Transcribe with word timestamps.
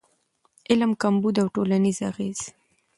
علم 0.69 0.91
کمبود 1.01 1.35
او 1.41 1.47
ټولنیز 1.55 1.97
اغېز 2.09 2.39